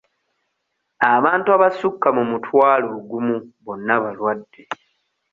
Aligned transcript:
Abantu 1.13 1.47
abasukka 1.57 2.07
mu 2.17 2.23
mutwalo 2.31 2.85
ogumu 2.97 3.35
bonna 3.63 3.95
balwadde. 4.03 4.61